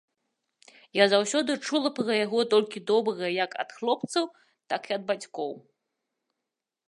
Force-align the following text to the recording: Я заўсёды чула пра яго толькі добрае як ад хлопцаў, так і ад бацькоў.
Я 0.99 1.05
заўсёды 1.09 1.51
чула 1.65 1.89
пра 1.99 2.13
яго 2.25 2.39
толькі 2.55 2.81
добрае 2.91 3.29
як 3.45 3.51
ад 3.65 3.69
хлопцаў, 3.81 4.23
так 4.73 4.81
і 4.93 4.95
ад 4.99 5.03
бацькоў. 5.11 5.53